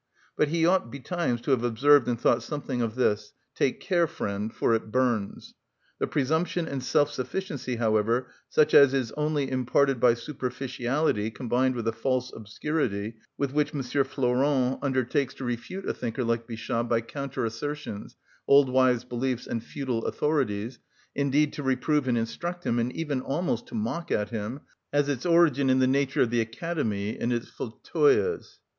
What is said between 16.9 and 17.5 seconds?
counter